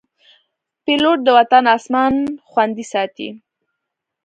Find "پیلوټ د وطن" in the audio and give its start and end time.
0.83-1.63